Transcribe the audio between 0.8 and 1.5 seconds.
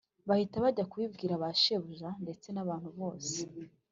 kubibwira ba